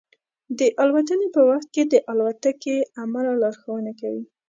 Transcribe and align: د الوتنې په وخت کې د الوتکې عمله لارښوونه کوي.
د 0.59 0.61
الوتنې 0.83 1.27
په 1.35 1.41
وخت 1.49 1.67
کې 1.75 1.83
د 1.93 1.95
الوتکې 2.11 2.77
عمله 3.01 3.31
لارښوونه 3.41 3.91
کوي. 4.01 4.23